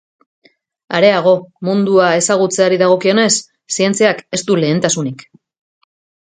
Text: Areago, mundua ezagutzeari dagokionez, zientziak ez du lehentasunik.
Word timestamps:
Areago, 0.99 1.33
mundua 1.69 2.07
ezagutzeari 2.21 2.79
dagokionez, 2.85 3.29
zientziak 3.77 4.25
ez 4.39 4.41
du 4.49 4.59
lehentasunik. 4.65 5.23